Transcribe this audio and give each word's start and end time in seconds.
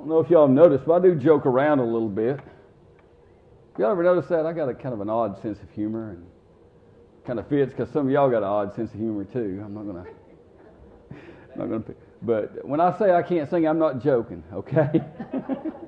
don't 0.00 0.08
know 0.08 0.20
if 0.20 0.30
y'all 0.30 0.46
have 0.46 0.56
noticed, 0.56 0.86
but 0.86 0.94
I 0.94 1.00
do 1.00 1.14
joke 1.14 1.44
around 1.44 1.78
a 1.78 1.84
little 1.84 2.08
bit. 2.08 2.40
Y'all 3.76 3.90
ever 3.90 4.02
notice 4.02 4.26
that? 4.30 4.46
I 4.46 4.52
got 4.54 4.66
a 4.70 4.74
kind 4.74 4.94
of 4.94 5.02
an 5.02 5.10
odd 5.10 5.40
sense 5.42 5.58
of 5.62 5.70
humor 5.72 6.12
and 6.12 6.26
kind 7.26 7.38
of 7.38 7.46
fits 7.48 7.70
because 7.70 7.90
some 7.92 8.06
of 8.06 8.12
y'all 8.12 8.30
got 8.30 8.38
an 8.38 8.44
odd 8.44 8.74
sense 8.74 8.90
of 8.94 8.98
humor 8.98 9.24
too. 9.24 9.60
I'm 9.62 9.74
not 9.74 9.84
gonna, 9.84 10.04
not 11.56 11.66
gonna. 11.66 11.84
But 12.22 12.66
when 12.66 12.80
I 12.80 12.98
say 12.98 13.12
I 13.12 13.22
can't 13.22 13.50
sing, 13.50 13.68
I'm 13.68 13.78
not 13.78 14.02
joking. 14.02 14.42
Okay. 14.54 15.02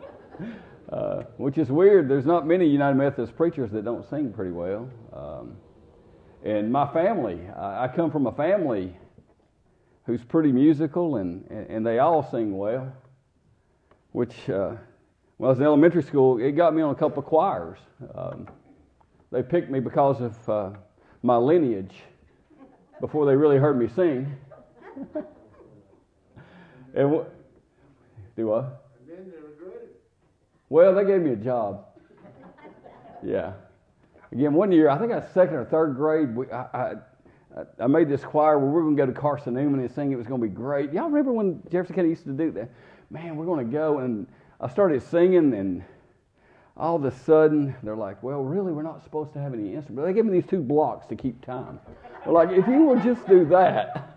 uh, 0.92 1.22
which 1.38 1.56
is 1.56 1.70
weird. 1.70 2.06
There's 2.06 2.26
not 2.26 2.46
many 2.46 2.66
United 2.66 2.96
Methodist 2.96 3.34
preachers 3.34 3.70
that 3.70 3.82
don't 3.82 4.08
sing 4.10 4.30
pretty 4.30 4.52
well. 4.52 4.90
Um, 5.10 5.56
and 6.44 6.70
my 6.70 6.92
family, 6.92 7.40
I, 7.56 7.84
I 7.84 7.88
come 7.88 8.10
from 8.10 8.26
a 8.26 8.32
family 8.32 8.94
who's 10.04 10.22
pretty 10.22 10.52
musical, 10.52 11.16
and 11.16 11.50
and 11.50 11.86
they 11.86 11.98
all 11.98 12.30
sing 12.30 12.58
well 12.58 12.92
which, 14.12 14.48
uh, 14.48 14.74
when 15.38 15.48
I 15.48 15.50
was 15.50 15.58
in 15.58 15.64
elementary 15.64 16.02
school, 16.02 16.38
it 16.38 16.52
got 16.52 16.74
me 16.74 16.82
on 16.82 16.90
a 16.90 16.94
couple 16.94 17.18
of 17.18 17.26
choirs. 17.26 17.78
Um, 18.14 18.46
they 19.30 19.42
picked 19.42 19.70
me 19.70 19.80
because 19.80 20.20
of 20.20 20.48
uh, 20.48 20.70
my 21.22 21.36
lineage 21.36 21.94
before 23.00 23.26
they 23.26 23.34
really 23.34 23.56
heard 23.56 23.78
me 23.78 23.88
sing. 23.88 24.34
and 26.94 27.10
w- 27.10 27.26
do 28.36 28.52
I? 28.52 28.64
Well, 30.68 30.94
they 30.94 31.04
gave 31.04 31.20
me 31.20 31.32
a 31.32 31.36
job. 31.36 31.84
Yeah. 33.22 33.52
Again, 34.32 34.54
one 34.54 34.72
year, 34.72 34.88
I 34.88 34.98
think 34.98 35.12
I 35.12 35.16
was 35.16 35.28
second 35.34 35.56
or 35.56 35.64
third 35.64 35.96
grade. 35.96 36.34
We, 36.34 36.50
I, 36.50 36.94
I, 37.56 37.62
I 37.78 37.86
made 37.86 38.08
this 38.08 38.22
choir 38.22 38.58
where 38.58 38.68
we 38.68 38.74
were 38.74 38.82
going 38.82 38.96
to 38.96 39.02
go 39.02 39.06
to 39.06 39.18
Carson 39.18 39.54
Newman 39.54 39.80
and 39.80 39.90
sing. 39.90 40.12
It 40.12 40.16
was 40.16 40.26
going 40.26 40.40
to 40.40 40.46
be 40.46 40.52
great. 40.52 40.92
Y'all 40.92 41.08
remember 41.08 41.32
when 41.32 41.62
Jefferson 41.70 41.94
County 41.94 42.08
used 42.08 42.24
to 42.24 42.32
do 42.32 42.50
that? 42.52 42.70
Man, 43.12 43.36
we're 43.36 43.44
going 43.44 43.64
to 43.64 43.72
go. 43.72 43.98
And 43.98 44.26
I 44.60 44.68
started 44.68 45.02
singing, 45.02 45.52
and 45.54 45.84
all 46.76 46.96
of 46.96 47.04
a 47.04 47.10
sudden, 47.10 47.76
they're 47.82 47.94
like, 47.94 48.22
well, 48.22 48.42
really, 48.42 48.72
we're 48.72 48.82
not 48.82 49.04
supposed 49.04 49.32
to 49.34 49.40
have 49.40 49.52
any 49.52 49.74
instruments. 49.74 50.08
They 50.08 50.14
gave 50.14 50.24
me 50.24 50.32
these 50.32 50.48
two 50.48 50.62
blocks 50.62 51.06
to 51.08 51.16
keep 51.16 51.44
time. 51.44 51.78
They're 52.24 52.32
like, 52.32 52.50
if 52.50 52.66
you 52.66 52.84
will 52.84 53.00
just 53.00 53.26
do 53.28 53.44
that. 53.46 54.08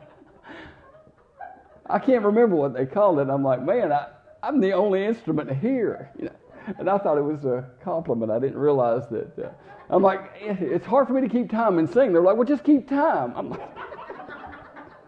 I 1.88 2.00
can't 2.00 2.24
remember 2.24 2.56
what 2.56 2.74
they 2.74 2.86
called 2.86 3.20
it. 3.20 3.30
I'm 3.30 3.44
like, 3.44 3.62
man, 3.62 3.92
I, 3.92 4.08
I'm 4.42 4.60
the 4.60 4.72
only 4.72 5.06
instrument 5.06 5.52
here. 5.60 6.10
You 6.18 6.26
know? 6.26 6.36
And 6.80 6.90
I 6.90 6.98
thought 6.98 7.18
it 7.18 7.24
was 7.24 7.46
a 7.46 7.70
compliment. 7.84 8.32
I 8.32 8.40
didn't 8.40 8.58
realize 8.58 9.08
that. 9.10 9.38
Uh, 9.38 9.50
I'm 9.88 10.02
like, 10.02 10.32
it's 10.40 10.86
hard 10.86 11.06
for 11.08 11.14
me 11.14 11.22
to 11.22 11.30
keep 11.30 11.52
time 11.52 11.78
and 11.78 11.88
sing. 11.88 12.12
They're 12.12 12.24
like, 12.24 12.38
well, 12.38 12.48
just 12.48 12.64
keep 12.64 12.90
time. 12.90 13.34
I'm 13.36 13.50
like, 13.52 13.70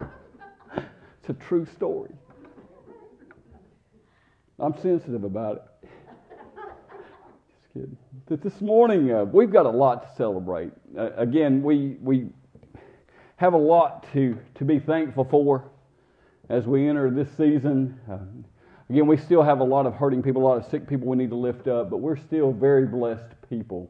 it's 0.76 1.30
a 1.30 1.32
true 1.32 1.66
story. 1.66 2.12
I'm 4.60 4.76
sensitive 4.82 5.22
about 5.22 5.56
it. 5.56 5.88
Just 7.52 7.72
kidding. 7.72 7.96
This 8.42 8.60
morning, 8.60 9.12
uh, 9.12 9.24
we've 9.24 9.52
got 9.52 9.66
a 9.66 9.70
lot 9.70 10.02
to 10.02 10.16
celebrate. 10.16 10.72
Uh, 10.98 11.10
again, 11.16 11.62
we, 11.62 11.96
we 12.00 12.30
have 13.36 13.52
a 13.52 13.58
lot 13.58 14.12
to, 14.14 14.36
to 14.56 14.64
be 14.64 14.80
thankful 14.80 15.24
for 15.30 15.70
as 16.48 16.66
we 16.66 16.88
enter 16.88 17.08
this 17.08 17.28
season. 17.36 18.00
Uh, 18.10 18.18
again, 18.90 19.06
we 19.06 19.16
still 19.16 19.44
have 19.44 19.60
a 19.60 19.64
lot 19.64 19.86
of 19.86 19.94
hurting 19.94 20.24
people, 20.24 20.42
a 20.42 20.48
lot 20.48 20.58
of 20.58 20.68
sick 20.68 20.88
people 20.88 21.06
we 21.06 21.16
need 21.16 21.30
to 21.30 21.36
lift 21.36 21.68
up, 21.68 21.88
but 21.88 21.98
we're 21.98 22.16
still 22.16 22.52
very 22.52 22.84
blessed 22.84 23.36
people. 23.48 23.88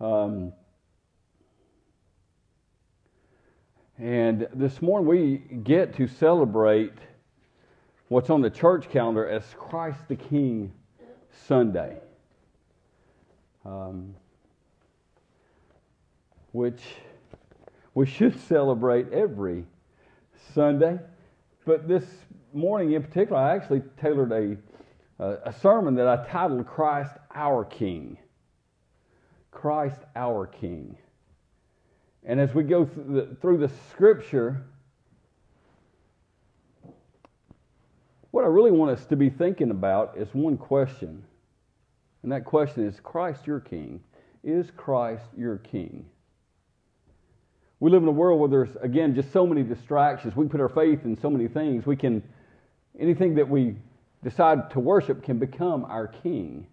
Um, 0.00 0.52
and 3.98 4.48
this 4.52 4.82
morning, 4.82 5.06
we 5.06 5.36
get 5.62 5.94
to 5.98 6.08
celebrate 6.08 6.94
what's 8.12 8.28
on 8.28 8.42
the 8.42 8.50
church 8.50 8.90
calendar 8.90 9.26
as 9.26 9.42
Christ 9.58 10.06
the 10.06 10.16
King 10.16 10.70
Sunday, 11.46 11.96
um, 13.64 14.14
which 16.52 16.82
we 17.94 18.04
should 18.04 18.38
celebrate 18.48 19.10
every 19.14 19.64
Sunday. 20.52 20.98
But 21.64 21.88
this 21.88 22.04
morning 22.52 22.92
in 22.92 23.02
particular, 23.02 23.40
I 23.40 23.56
actually 23.56 23.80
tailored 23.98 24.30
a, 24.30 24.58
a 25.18 25.54
sermon 25.62 25.94
that 25.94 26.06
I 26.06 26.28
titled 26.28 26.66
Christ 26.66 27.12
Our 27.34 27.64
King. 27.64 28.18
Christ 29.50 30.00
Our 30.14 30.46
King. 30.46 30.98
And 32.24 32.38
as 32.38 32.52
we 32.52 32.62
go 32.64 32.84
through 32.84 33.04
the, 33.14 33.36
through 33.40 33.56
the 33.56 33.70
scripture, 33.90 34.64
What 38.32 38.44
I 38.44 38.48
really 38.48 38.70
want 38.70 38.90
us 38.90 39.04
to 39.06 39.16
be 39.16 39.28
thinking 39.28 39.70
about 39.70 40.14
is 40.16 40.26
one 40.32 40.56
question. 40.56 41.22
And 42.22 42.32
that 42.32 42.46
question 42.46 42.86
is 42.86 42.98
Christ 42.98 43.46
your 43.46 43.60
King? 43.60 44.00
Is 44.42 44.70
Christ 44.76 45.24
your 45.36 45.58
King? 45.58 46.06
We 47.78 47.90
live 47.90 48.02
in 48.02 48.08
a 48.08 48.12
world 48.12 48.40
where 48.40 48.48
there's, 48.48 48.74
again, 48.80 49.14
just 49.14 49.32
so 49.32 49.46
many 49.46 49.62
distractions. 49.62 50.34
We 50.34 50.48
put 50.48 50.60
our 50.62 50.70
faith 50.70 51.04
in 51.04 51.20
so 51.20 51.28
many 51.28 51.46
things. 51.46 51.84
We 51.84 51.94
can, 51.94 52.22
anything 52.98 53.34
that 53.34 53.48
we 53.48 53.76
decide 54.24 54.70
to 54.70 54.80
worship 54.80 55.22
can 55.22 55.38
become 55.38 55.84
our 55.84 56.06
King. 56.06 56.66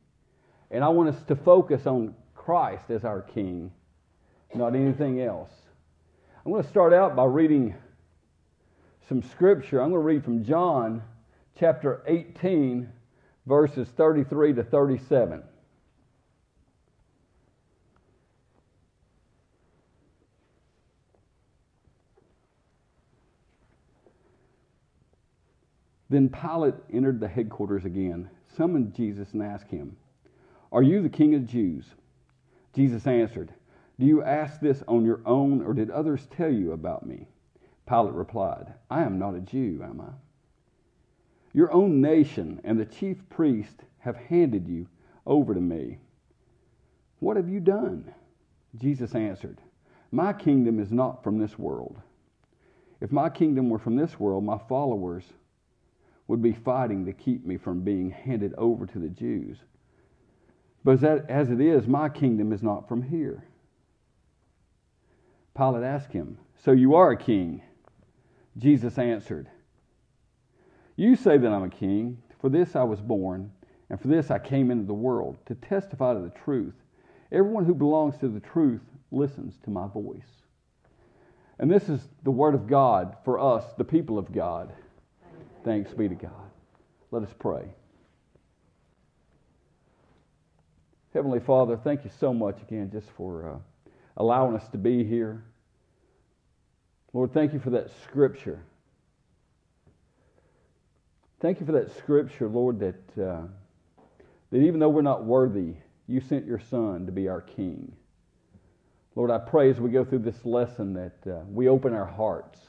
And 0.71 0.81
I 0.81 0.87
want 0.89 1.09
us 1.09 1.21
to 1.23 1.35
focus 1.35 1.85
on 1.85 2.15
Christ 2.35 2.89
as 2.89 3.03
our 3.03 3.21
King, 3.21 3.69
not 4.55 4.75
anything 4.75 5.21
else. 5.21 5.51
I'm 6.45 6.53
going 6.53 6.63
to 6.63 6.69
start 6.69 6.93
out 6.93 7.17
by 7.17 7.25
reading 7.25 7.75
some 9.09 9.21
scripture. 9.23 9.81
I'm 9.81 9.89
going 9.89 10.01
to 10.01 10.05
read 10.05 10.23
from 10.23 10.45
John 10.45 11.01
chapter 11.57 12.03
18, 12.07 12.89
verses 13.45 13.87
33 13.89 14.53
to 14.53 14.63
37. 14.63 15.43
Then 26.09 26.29
Pilate 26.29 26.73
entered 26.91 27.19
the 27.19 27.27
headquarters 27.27 27.85
again, 27.85 28.29
summoned 28.57 28.95
Jesus, 28.95 29.33
and 29.33 29.43
asked 29.43 29.69
him, 29.69 29.95
Are 30.71 30.81
you 30.81 31.01
the 31.01 31.09
king 31.09 31.35
of 31.35 31.41
the 31.41 31.47
Jews? 31.47 31.85
Jesus 32.73 33.05
answered, 33.05 33.53
Do 33.99 34.05
you 34.05 34.23
ask 34.23 34.59
this 34.59 34.83
on 34.87 35.05
your 35.05 35.21
own, 35.25 35.61
or 35.61 35.73
did 35.73 35.91
others 35.91 36.27
tell 36.31 36.51
you 36.51 36.71
about 36.71 37.05
me? 37.05 37.27
Pilate 37.87 38.13
replied, 38.13 38.73
I 38.89 39.03
am 39.03 39.19
not 39.19 39.35
a 39.35 39.39
Jew, 39.39 39.81
am 39.83 40.01
I? 40.01 40.28
Your 41.53 41.71
own 41.71 42.01
nation 42.01 42.61
and 42.63 42.79
the 42.79 42.85
chief 42.85 43.17
priest 43.29 43.83
have 43.99 44.15
handed 44.15 44.67
you 44.67 44.87
over 45.25 45.53
to 45.53 45.59
me. 45.61 45.97
What 47.19 47.37
have 47.37 47.49
you 47.49 47.59
done? 47.59 48.13
Jesus 48.75 49.15
answered, 49.15 49.59
My 50.11 50.31
kingdom 50.33 50.79
is 50.79 50.91
not 50.91 51.23
from 51.23 51.37
this 51.37 51.57
world. 51.57 51.97
If 53.01 53.11
my 53.11 53.29
kingdom 53.29 53.69
were 53.69 53.79
from 53.79 53.95
this 53.95 54.19
world, 54.19 54.43
my 54.43 54.57
followers 54.57 55.23
would 56.27 56.41
be 56.41 56.53
fighting 56.53 57.05
to 57.05 57.13
keep 57.13 57.45
me 57.45 57.57
from 57.57 57.81
being 57.81 58.11
handed 58.11 58.53
over 58.55 58.85
to 58.85 58.99
the 58.99 59.09
Jews. 59.09 59.57
But 60.83 61.03
as 61.03 61.49
it 61.49 61.59
is, 61.59 61.87
my 61.87 62.09
kingdom 62.09 62.53
is 62.53 62.61
not 62.61 62.87
from 62.87 63.01
here. 63.01 63.43
Pilate 65.57 65.83
asked 65.83 66.13
him, 66.13 66.37
So 66.63 66.71
you 66.71 66.95
are 66.95 67.11
a 67.11 67.17
king? 67.17 67.61
Jesus 68.57 68.97
answered, 68.97 69.49
you 70.99 71.15
say 71.15 71.37
that 71.37 71.51
I'm 71.51 71.63
a 71.63 71.69
king. 71.69 72.17
For 72.39 72.49
this 72.49 72.75
I 72.75 72.83
was 72.83 72.99
born, 73.01 73.51
and 73.89 73.99
for 73.99 74.07
this 74.07 74.31
I 74.31 74.39
came 74.39 74.71
into 74.71 74.85
the 74.85 74.93
world, 74.93 75.37
to 75.45 75.55
testify 75.55 76.13
to 76.13 76.19
the 76.19 76.29
truth. 76.29 76.73
Everyone 77.31 77.65
who 77.65 77.73
belongs 77.73 78.17
to 78.17 78.27
the 78.27 78.39
truth 78.39 78.81
listens 79.11 79.57
to 79.63 79.69
my 79.69 79.87
voice. 79.87 80.43
And 81.57 81.69
this 81.69 81.89
is 81.89 82.07
the 82.23 82.31
word 82.31 82.55
of 82.55 82.67
God 82.67 83.17
for 83.25 83.39
us, 83.39 83.65
the 83.77 83.83
people 83.83 84.17
of 84.17 84.31
God. 84.31 84.71
Thanks 85.65 85.91
be 85.93 86.07
to 86.07 86.15
God. 86.15 86.31
Let 87.11 87.23
us 87.23 87.33
pray. 87.37 87.65
Heavenly 91.13 91.39
Father, 91.39 91.75
thank 91.75 92.05
you 92.05 92.11
so 92.19 92.33
much 92.33 92.61
again 92.61 92.89
just 92.91 93.09
for 93.11 93.49
uh, 93.49 93.91
allowing 94.15 94.55
us 94.55 94.67
to 94.69 94.77
be 94.77 95.03
here. 95.03 95.43
Lord, 97.13 97.33
thank 97.33 97.51
you 97.53 97.59
for 97.59 97.71
that 97.71 97.89
scripture 98.03 98.61
Thank 101.39 101.61
you 101.61 101.65
for 101.65 101.71
that 101.71 101.95
scripture, 101.97 102.49
Lord, 102.49 102.79
that, 102.79 103.21
uh, 103.21 103.43
that 104.51 104.57
even 104.57 104.79
though 104.79 104.89
we're 104.89 105.01
not 105.01 105.23
worthy, 105.23 105.75
you 106.05 106.19
sent 106.19 106.45
your 106.45 106.59
Son 106.59 107.05
to 107.05 107.11
be 107.13 107.29
our 107.29 107.41
King. 107.41 107.93
Lord, 109.15 109.31
I 109.31 109.37
pray 109.37 109.69
as 109.69 109.79
we 109.79 109.89
go 109.89 110.03
through 110.03 110.19
this 110.19 110.45
lesson 110.45 110.93
that 110.93 111.31
uh, 111.31 111.41
we 111.49 111.69
open 111.69 111.93
our 111.93 112.05
hearts 112.05 112.59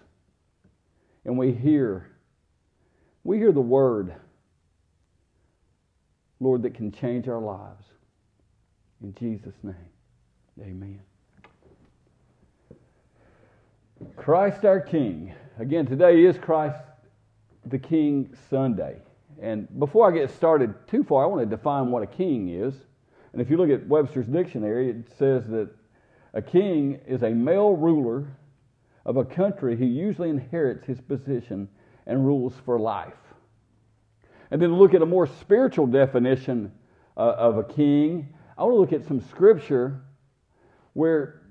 and 1.25 1.37
we 1.37 1.53
hear, 1.53 2.11
we 3.25 3.39
hear 3.39 3.53
the 3.53 3.61
word, 3.61 4.15
Lord, 6.39 6.63
that 6.63 6.75
can 6.75 6.93
change 6.93 7.29
our 7.29 7.41
lives. 7.41 7.85
In 9.03 9.15
Jesus' 9.15 9.55
name, 9.63 9.75
amen. 10.61 11.01
Christ 14.17 14.65
our 14.65 14.81
King. 14.81 15.33
Again, 15.59 15.87
today 15.87 16.25
is 16.25 16.39
Christ 16.39 16.79
the 17.67 17.79
King 17.79 18.35
Sunday. 18.49 18.97
And 19.41 19.69
before 19.79 20.11
I 20.11 20.17
get 20.17 20.31
started 20.31 20.75
too 20.89 21.05
far, 21.05 21.25
I 21.25 21.27
want 21.27 21.49
to 21.49 21.57
define 21.57 21.91
what 21.91 22.03
a 22.03 22.07
king 22.07 22.49
is. 22.49 22.75
And 23.33 23.41
if 23.41 23.49
you 23.49 23.57
look 23.57 23.71
at 23.71 23.87
Webster's 23.87 24.27
dictionary, 24.27 24.91
it 24.91 25.09
says 25.19 25.47
that 25.49 25.71
a 26.35 26.43
king 26.43 27.01
is 27.07 27.23
a 27.23 27.31
male 27.31 27.75
ruler 27.75 28.27
of 29.07 29.17
a 29.17 29.25
country 29.25 29.77
who 29.77 29.85
usually 29.85 30.31
inherits 30.31 30.87
his 30.87 31.01
position 31.01 31.69
and 32.07 32.27
rules 32.27 32.55
for 32.65 32.79
life. 32.79 33.15
And 34.51 34.61
then 34.61 34.75
look 34.75 34.95
at 34.95 35.03
a 35.03 35.07
more 35.07 35.27
spiritual 35.27 35.87
definition 35.87 36.73
uh, 37.17 37.21
of 37.21 37.59
a 37.59 37.65
king. 37.65 38.35
I 38.59 38.65
want 38.65 38.75
to 38.75 38.81
look 38.81 38.93
at 38.93 39.07
some 39.07 39.21
scripture 39.21 40.03
where 40.93 41.43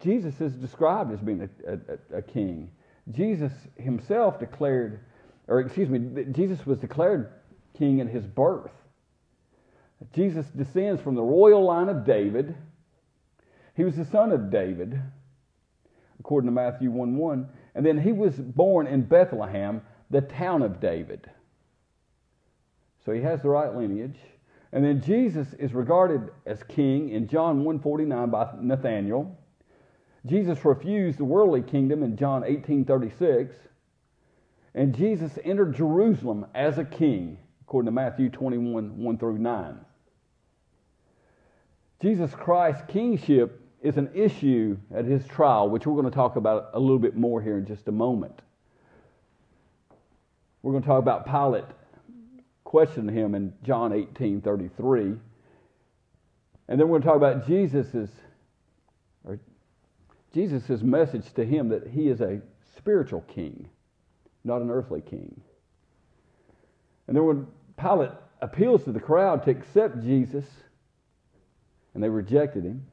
Jesus 0.00 0.40
is 0.40 0.52
described 0.54 1.12
as 1.12 1.20
being 1.20 1.48
a, 1.66 1.72
a, 1.72 2.18
a 2.18 2.22
king. 2.22 2.70
Jesus 3.12 3.52
himself 3.76 4.38
declared, 4.40 5.00
or 5.48 5.60
excuse 5.60 5.88
me, 5.88 6.24
Jesus 6.32 6.64
was 6.66 6.78
declared 6.78 7.32
king 7.76 8.00
at 8.00 8.08
his 8.08 8.26
birth. 8.26 8.72
Jesus 10.12 10.46
descends 10.46 11.00
from 11.00 11.14
the 11.14 11.22
royal 11.22 11.64
line 11.64 11.88
of 11.88 12.04
David. 12.04 12.54
He 13.74 13.84
was 13.84 13.96
the 13.96 14.04
son 14.04 14.32
of 14.32 14.50
David, 14.50 15.00
according 16.18 16.48
to 16.48 16.52
Matthew 16.52 16.90
1 16.90 17.16
1. 17.16 17.48
And 17.74 17.84
then 17.84 17.98
he 17.98 18.12
was 18.12 18.34
born 18.34 18.86
in 18.86 19.02
Bethlehem, 19.02 19.82
the 20.10 20.20
town 20.20 20.62
of 20.62 20.80
David. 20.80 21.30
So 23.04 23.12
he 23.12 23.20
has 23.22 23.40
the 23.42 23.48
right 23.48 23.74
lineage. 23.74 24.18
And 24.72 24.84
then 24.84 25.00
Jesus 25.00 25.54
is 25.54 25.72
regarded 25.72 26.30
as 26.44 26.62
king 26.64 27.10
in 27.10 27.28
John 27.28 27.64
149 27.64 28.30
by 28.30 28.50
Nathanael. 28.60 29.38
Jesus 30.26 30.64
refused 30.64 31.18
the 31.18 31.24
worldly 31.24 31.62
kingdom 31.62 32.02
in 32.02 32.16
John 32.16 32.42
18:36. 32.42 33.54
And 34.76 34.94
Jesus 34.94 35.32
entered 35.42 35.74
Jerusalem 35.74 36.46
as 36.54 36.76
a 36.76 36.84
king, 36.84 37.38
according 37.62 37.86
to 37.86 37.92
Matthew 37.92 38.28
21, 38.28 39.02
1 39.02 39.18
through 39.18 39.38
9. 39.38 39.78
Jesus 42.02 42.30
Christ's 42.34 42.82
kingship 42.86 43.62
is 43.82 43.96
an 43.96 44.10
issue 44.14 44.76
at 44.94 45.06
his 45.06 45.26
trial, 45.26 45.70
which 45.70 45.86
we're 45.86 45.94
going 45.94 46.04
to 46.04 46.14
talk 46.14 46.36
about 46.36 46.70
a 46.74 46.78
little 46.78 46.98
bit 46.98 47.16
more 47.16 47.40
here 47.40 47.56
in 47.56 47.64
just 47.64 47.88
a 47.88 47.92
moment. 47.92 48.42
We're 50.62 50.72
going 50.72 50.82
to 50.82 50.88
talk 50.88 50.98
about 50.98 51.24
Pilate 51.24 51.64
questioning 52.64 53.14
him 53.16 53.34
in 53.34 53.54
John 53.62 53.94
18 53.94 54.42
33. 54.42 55.14
And 56.68 56.80
then 56.80 56.88
we're 56.88 56.98
going 56.98 57.02
to 57.02 57.08
talk 57.08 57.16
about 57.16 57.46
Jesus's, 57.46 58.10
or 59.24 59.38
Jesus's 60.34 60.82
message 60.82 61.32
to 61.34 61.46
him 61.46 61.70
that 61.70 61.86
he 61.86 62.08
is 62.08 62.20
a 62.20 62.42
spiritual 62.76 63.22
king, 63.22 63.70
not 64.46 64.62
an 64.62 64.70
earthly 64.70 65.00
king. 65.00 65.40
And 67.06 67.16
then 67.16 67.24
when 67.24 67.46
Pilate 67.78 68.12
appeals 68.40 68.84
to 68.84 68.92
the 68.92 69.00
crowd 69.00 69.44
to 69.44 69.50
accept 69.50 70.02
Jesus, 70.02 70.44
and 71.96 72.02
they 72.02 72.10
rejected 72.10 72.62
him. 72.62 72.86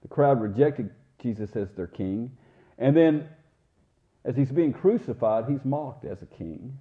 The 0.00 0.08
crowd 0.08 0.40
rejected 0.40 0.88
Jesus 1.20 1.54
as 1.54 1.68
their 1.72 1.86
king. 1.86 2.30
And 2.78 2.96
then, 2.96 3.28
as 4.24 4.34
he's 4.36 4.50
being 4.50 4.72
crucified, 4.72 5.44
he's 5.50 5.64
mocked 5.66 6.06
as 6.06 6.22
a 6.22 6.26
king. 6.26 6.78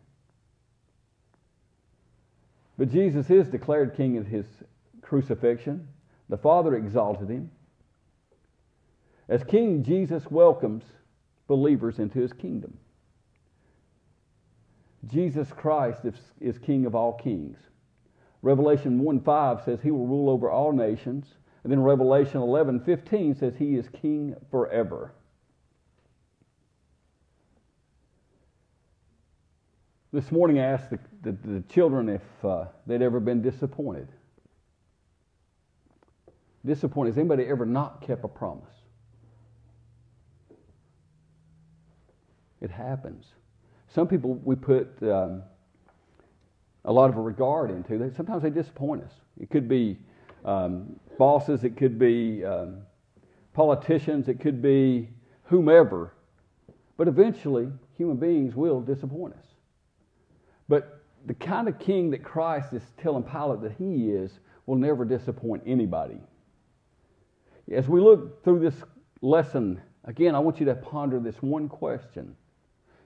But 2.77 2.89
Jesus 2.89 3.29
is 3.29 3.49
declared 3.49 3.97
king 3.97 4.15
at 4.15 4.25
his 4.25 4.45
crucifixion. 5.01 5.89
The 6.29 6.37
Father 6.37 6.73
exalted 6.75 7.29
him. 7.29 7.51
As 9.27 9.43
king, 9.43 9.83
Jesus 9.83 10.23
welcomes 10.31 10.83
believers 11.47 11.99
into 11.99 12.19
his 12.19 12.31
kingdom. 12.31 12.77
Jesus 15.07 15.49
Christ 15.51 16.05
is, 16.05 16.15
is 16.39 16.57
king 16.57 16.85
of 16.85 16.95
all 16.95 17.13
kings. 17.13 17.57
Revelation 18.41 18.99
1 18.99 19.21
5 19.21 19.63
says 19.63 19.79
he 19.81 19.91
will 19.91 20.07
rule 20.07 20.29
over 20.29 20.49
all 20.49 20.71
nations. 20.71 21.25
And 21.63 21.71
then 21.71 21.81
Revelation 21.81 22.41
11 22.41 22.81
15 22.81 23.35
says 23.35 23.53
he 23.57 23.75
is 23.75 23.87
king 23.89 24.35
forever. 24.51 25.13
This 30.11 30.31
morning 30.31 30.59
I 30.59 30.65
asked 30.65 30.89
the, 30.91 30.99
the, 31.23 31.31
the 31.31 31.63
children 31.69 32.07
if 32.07 32.45
uh, 32.45 32.65
they'd 32.85 33.01
ever 33.01 33.19
been 33.19 33.41
disappointed. 33.41 34.09
Disappointed. 36.65 37.11
Has 37.11 37.17
anybody 37.17 37.45
ever 37.45 37.65
not 37.65 38.01
kept 38.01 38.23
a 38.23 38.27
promise? 38.27 38.69
It 42.61 42.69
happens. 42.69 43.25
Some 43.93 44.07
people 44.07 44.35
we 44.43 44.55
put 44.55 44.89
um, 45.03 45.43
a 46.85 46.91
lot 46.91 47.09
of 47.09 47.15
regard 47.17 47.69
into. 47.69 47.97
They, 47.99 48.15
sometimes 48.15 48.41
they 48.41 48.49
disappoint 48.49 49.03
us. 49.03 49.11
It 49.39 49.51
could 49.51 49.67
be 49.67 49.97
um, 50.45 50.99
bosses, 51.17 51.63
it 51.63 51.77
could 51.77 51.99
be 51.99 52.43
um, 52.43 52.77
politicians, 53.53 54.27
it 54.29 54.39
could 54.39 54.61
be 54.61 55.09
whomever. 55.43 56.13
But 56.97 57.07
eventually, 57.07 57.69
human 57.95 58.17
beings 58.17 58.55
will 58.55 58.81
disappoint 58.81 59.35
us. 59.35 59.45
But 60.67 61.03
the 61.27 61.35
kind 61.35 61.67
of 61.67 61.77
king 61.77 62.09
that 62.11 62.23
Christ 62.23 62.73
is 62.73 62.81
telling 62.97 63.23
Pilate 63.23 63.61
that 63.61 63.73
he 63.77 64.09
is 64.09 64.39
will 64.65 64.75
never 64.75 65.05
disappoint 65.05 65.63
anybody. 65.67 66.19
As 67.71 67.87
we 67.87 68.01
look 68.01 68.43
through 68.43 68.59
this 68.59 68.75
lesson, 69.21 69.81
again, 70.03 70.33
I 70.35 70.39
want 70.39 70.59
you 70.59 70.65
to 70.65 70.75
ponder 70.75 71.19
this 71.19 71.41
one 71.41 71.69
question 71.69 72.35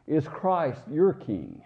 Is 0.07 0.27
Christ 0.27 0.81
your 0.89 1.13
king? 1.13 1.61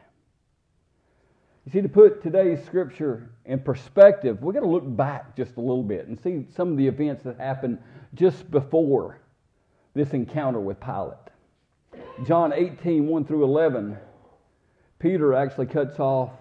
You 1.65 1.71
see, 1.71 1.81
to 1.81 1.89
put 1.89 2.23
today's 2.23 2.63
scripture 2.65 3.29
in 3.45 3.59
perspective, 3.59 4.41
we've 4.41 4.55
got 4.55 4.61
to 4.61 4.67
look 4.67 4.83
back 4.97 5.35
just 5.35 5.57
a 5.57 5.61
little 5.61 5.83
bit 5.83 6.07
and 6.07 6.19
see 6.19 6.47
some 6.55 6.71
of 6.71 6.77
the 6.77 6.87
events 6.87 7.23
that 7.23 7.37
happened 7.37 7.77
just 8.15 8.49
before 8.49 9.19
this 9.93 10.09
encounter 10.11 10.59
with 10.59 10.79
Pilate. 10.79 11.17
John 12.25 12.51
18, 12.51 13.05
1 13.05 13.25
through 13.25 13.43
11, 13.43 13.95
Peter 14.97 15.35
actually 15.35 15.67
cuts 15.67 15.99
off 15.99 16.31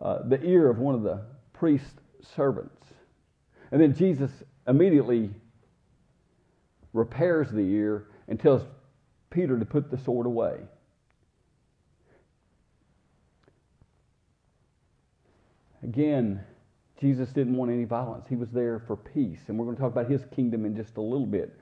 uh, 0.00 0.18
the 0.28 0.40
ear 0.44 0.68
of 0.68 0.78
one 0.78 0.94
of 0.94 1.02
the 1.02 1.22
priest's 1.52 1.90
servants. 2.36 2.86
And 3.72 3.80
then 3.80 3.94
Jesus 3.94 4.30
immediately 4.68 5.30
repairs 6.92 7.50
the 7.50 7.60
ear 7.60 8.06
and 8.28 8.38
tells 8.38 8.62
Peter 9.30 9.58
to 9.58 9.64
put 9.64 9.90
the 9.90 9.98
sword 9.98 10.26
away. 10.26 10.58
Again, 15.82 16.40
Jesus 17.00 17.30
didn't 17.30 17.56
want 17.56 17.70
any 17.70 17.84
violence. 17.84 18.26
He 18.28 18.36
was 18.36 18.50
there 18.50 18.78
for 18.86 18.96
peace. 18.96 19.40
And 19.48 19.58
we're 19.58 19.64
going 19.64 19.76
to 19.76 19.82
talk 19.82 19.92
about 19.92 20.10
his 20.10 20.24
kingdom 20.34 20.64
in 20.64 20.76
just 20.76 20.96
a 20.96 21.00
little 21.00 21.26
bit. 21.26 21.56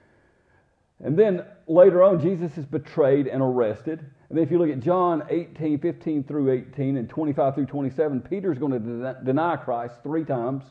And 1.03 1.19
then 1.19 1.45
later 1.67 2.03
on, 2.03 2.21
Jesus 2.21 2.59
is 2.59 2.67
betrayed 2.67 3.27
and 3.27 3.43
arrested. 3.43 4.01
And 4.29 4.37
then 4.37 4.45
if 4.45 4.51
you 4.51 4.59
look 4.59 4.69
at 4.69 4.81
John 4.81 5.23
18, 5.31 5.79
15 5.79 6.25
through 6.25 6.53
18, 6.53 6.99
and 6.99 7.09
25 7.09 7.55
through 7.55 7.67
27, 7.67 8.21
Peter's 8.21 8.59
going 8.59 8.73
to 8.73 9.17
deny 9.25 9.57
Christ 9.57 9.95
three 10.03 10.25
times. 10.25 10.65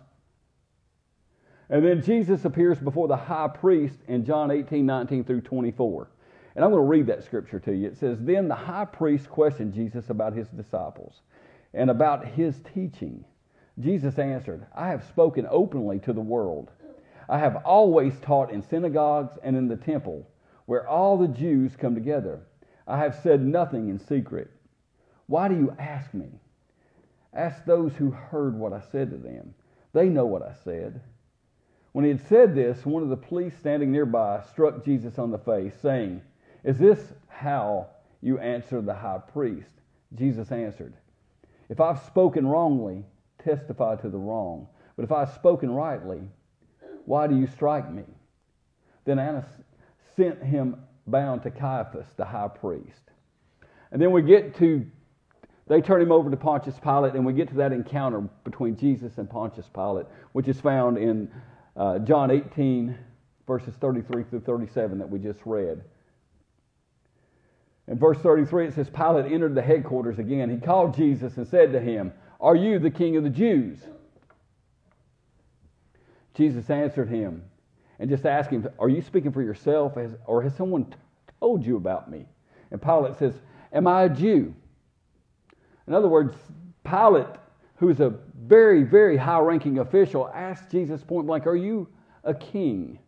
And 1.70 1.84
then 1.84 2.04
Jesus 2.04 2.46
appears 2.46 2.80
before 2.80 3.08
the 3.08 3.18
high 3.18 3.48
priest 3.48 3.98
in 4.08 4.26
John 4.26 4.52
18, 4.52 4.86
19 4.86 5.24
through 5.24 5.42
24. 5.42 6.10
And 6.56 6.66
I'm 6.66 6.72
going 6.72 6.84
to 6.84 6.88
read 6.88 7.08
that 7.08 7.24
scripture 7.24 7.60
to 7.62 7.74
you. 7.74 7.88
It 7.88 7.98
says, 7.98 8.18
Then 8.22 8.48
the 8.48 8.56
high 8.56 8.86
priest 8.86 9.30
questioned 9.30 9.74
Jesus 9.74 10.10
about 10.10 10.34
his 10.34 10.48
disciples 10.50 11.22
and 11.74 11.90
about 11.90 12.26
his 12.26 12.60
teaching. 12.74 13.24
Jesus 13.80 14.20
answered, 14.20 14.66
I 14.76 14.90
have 14.90 15.06
spoken 15.06 15.48
openly 15.50 16.00
to 16.00 16.14
the 16.14 16.22
world. 16.22 16.72
I 17.30 17.38
have 17.40 17.58
always 17.58 18.20
taught 18.20 18.52
in 18.52 18.62
synagogues 18.62 19.38
and 19.44 19.56
in 19.56 19.68
the 19.68 19.78
temple, 19.78 20.28
where 20.66 20.88
all 20.88 21.18
the 21.18 21.28
Jews 21.28 21.76
come 21.78 21.96
together. 21.96 22.42
I 22.88 22.98
have 22.98 23.20
said 23.22 23.46
nothing 23.46 23.90
in 23.90 24.00
secret. 24.00 24.50
Why 25.28 25.48
do 25.48 25.56
you 25.56 25.76
ask 25.78 26.14
me? 26.14 26.28
Ask 27.34 27.64
those 27.66 27.94
who 27.94 28.10
heard 28.12 28.56
what 28.56 28.74
I 28.74 28.82
said 28.92 29.12
to 29.12 29.18
them. 29.18 29.54
They 29.94 30.10
know 30.10 30.26
what 30.26 30.42
I 30.42 30.54
said. 30.64 31.02
When 31.92 32.04
he 32.04 32.12
had 32.12 32.28
said 32.28 32.56
this, 32.56 32.86
one 32.86 33.04
of 33.04 33.10
the 33.10 33.18
police 33.18 33.56
standing 33.58 33.92
nearby 33.92 34.42
struck 34.52 34.84
Jesus 34.84 35.18
on 35.18 35.32
the 35.32 35.38
face, 35.38 35.74
saying, 35.82 36.22
Is 36.64 36.78
this 36.78 37.14
how 37.28 37.88
you 38.22 38.40
answer 38.40 38.82
the 38.82 38.94
high 38.94 39.20
priest? 39.32 39.72
Jesus 40.16 40.52
answered, 40.52 40.94
If 41.70 41.80
I've 41.80 42.00
spoken 42.04 42.46
wrongly, 42.46 43.06
testify 43.44 43.96
to 43.98 44.10
the 44.10 44.18
wrong. 44.18 44.68
But 44.96 45.04
if 45.04 45.12
I've 45.12 45.34
spoken 45.34 45.72
rightly, 45.72 46.22
why 47.06 47.28
do 47.28 47.38
you 47.38 47.48
strike 47.48 47.92
me? 47.92 48.04
Then 49.06 49.20
Annas 49.20 49.46
sent 50.16 50.44
him 50.44 50.76
bound 51.08 51.44
to 51.44 51.52
Caiaphas, 51.52 52.08
the 52.18 52.26
high 52.26 52.50
priest. 52.50 53.02
And 53.92 54.02
then 54.02 54.12
we 54.12 54.22
get 54.22 54.56
to, 54.58 54.86
they 55.68 55.82
turn 55.82 56.02
him 56.02 56.12
over 56.12 56.30
to 56.30 56.38
Pontius 56.38 56.80
Pilate, 56.80 57.16
and 57.16 57.26
we 57.26 57.34
get 57.34 57.48
to 57.50 57.56
that 57.56 57.72
encounter 57.72 58.22
between 58.44 58.76
Jesus 58.78 59.18
and 59.18 59.30
Pontius 59.30 59.68
Pilate, 59.74 60.06
which 60.34 60.48
is 60.48 60.60
found 60.60 60.98
in 60.98 61.32
uh, 61.76 62.00
John 62.00 62.30
18, 62.30 62.96
verses 63.48 63.74
33 63.82 64.24
through 64.24 64.42
37 64.42 65.00
that 65.00 65.10
we 65.10 65.18
just 65.18 65.40
read. 65.46 65.82
In 67.88 67.98
verse 67.98 68.20
33, 68.20 68.68
it 68.68 68.76
says, 68.76 68.90
Pilate 68.90 69.32
entered 69.32 69.56
the 69.56 69.62
headquarters 69.64 70.20
again. 70.20 70.52
He 70.52 70.58
called 70.58 70.96
Jesus 70.96 71.38
and 71.38 71.48
said 71.48 71.72
to 71.72 71.80
him, 71.80 72.14
Are 72.40 72.56
you 72.56 72.80
the 72.80 72.90
king 72.90 73.18
of 73.18 73.24
the 73.24 73.30
Jews? 73.30 73.80
Jesus 76.34 76.70
answered 76.70 77.10
him 77.10 77.44
and 78.00 78.10
just 78.10 78.26
asked 78.26 78.50
him, 78.50 78.68
Are 78.80 78.90
you 78.90 79.02
speaking 79.02 79.32
for 79.32 79.42
yourself, 79.42 79.98
or 80.26 80.42
has 80.42 80.56
someone 80.56 80.94
told 81.42 81.66
you 81.66 81.76
about 81.76 82.10
me? 82.10 82.26
And 82.72 82.82
Pilate 82.82 83.18
says, 83.18 83.34
Am 83.74 83.88
I 83.88 84.04
a 84.04 84.10
Jew? 84.10 84.54
In 85.88 85.94
other 85.94 86.08
words, 86.08 86.34
Pilate, 86.84 87.28
who's 87.76 88.00
a 88.00 88.14
very, 88.36 88.84
very 88.84 89.18
high 89.18 89.40
ranking 89.40 89.80
official, 89.80 90.30
asked 90.34 90.72
Jesus 90.72 91.04
point 91.04 91.28
blank, 91.28 91.46
Are 91.46 91.56
you 91.56 91.90
a 92.24 92.34
king? 92.34 93.00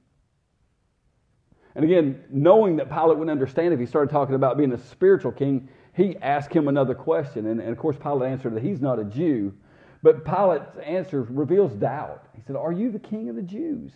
And 1.73 1.85
again, 1.85 2.21
knowing 2.29 2.75
that 2.77 2.89
Pilate 2.89 3.17
wouldn't 3.17 3.29
understand 3.29 3.73
if 3.73 3.79
he 3.79 3.85
started 3.85 4.11
talking 4.11 4.35
about 4.35 4.57
being 4.57 4.73
a 4.73 4.77
spiritual 4.77 5.31
king, 5.31 5.69
he 5.93 6.17
asked 6.17 6.53
him 6.53 6.67
another 6.67 6.95
question. 6.95 7.47
And, 7.47 7.59
and 7.59 7.69
of 7.69 7.77
course, 7.77 7.97
Pilate 8.01 8.31
answered 8.31 8.55
that 8.55 8.63
he's 8.63 8.81
not 8.81 8.99
a 8.99 9.03
Jew. 9.03 9.53
But 10.03 10.25
Pilate's 10.25 10.77
answer 10.77 11.23
reveals 11.23 11.73
doubt. 11.73 12.25
He 12.35 12.41
said, 12.41 12.55
Are 12.55 12.71
you 12.71 12.91
the 12.91 12.99
king 12.99 13.29
of 13.29 13.35
the 13.35 13.41
Jews? 13.41 13.91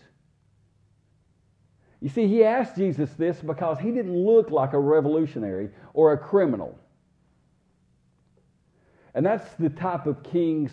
You 2.02 2.10
see, 2.10 2.28
he 2.28 2.44
asked 2.44 2.76
Jesus 2.76 3.10
this 3.14 3.40
because 3.40 3.80
he 3.80 3.92
didn't 3.92 4.16
look 4.16 4.52
like 4.52 4.74
a 4.74 4.80
revolutionary 4.80 5.70
or 5.94 6.14
a 6.14 6.18
criminal. 6.18 6.78
And 9.16 9.26
that's 9.26 9.56
the 9.56 9.70
type 9.70 10.06
of 10.06 10.22
kings 10.22 10.72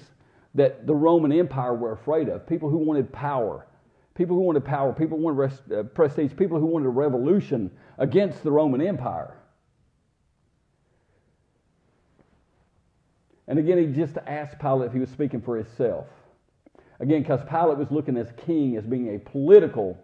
that 0.54 0.86
the 0.86 0.94
Roman 0.94 1.32
Empire 1.32 1.74
were 1.74 1.92
afraid 1.92 2.28
of 2.28 2.46
people 2.46 2.68
who 2.68 2.76
wanted 2.76 3.10
power, 3.12 3.66
people 4.14 4.36
who 4.36 4.42
wanted 4.42 4.64
power, 4.64 4.92
people 4.92 5.16
who 5.16 5.24
wanted 5.24 5.72
uh, 5.72 5.84
prestige, 5.84 6.32
people 6.36 6.58
who 6.58 6.66
wanted 6.66 6.86
a 6.86 6.90
revolution 6.90 7.70
against 7.98 8.42
the 8.42 8.50
Roman 8.50 8.82
Empire. 8.82 9.38
And 13.48 13.58
again, 13.58 13.78
he 13.78 13.86
just 13.86 14.16
asked 14.26 14.58
Pilate 14.58 14.88
if 14.88 14.92
he 14.92 15.00
was 15.00 15.10
speaking 15.10 15.40
for 15.40 15.56
himself. 15.56 16.06
Again, 17.00 17.22
because 17.22 17.40
Pilate 17.48 17.78
was 17.78 17.90
looking 17.90 18.16
as 18.16 18.28
king 18.46 18.76
as 18.76 18.84
being 18.84 19.14
a 19.14 19.18
political 19.18 19.98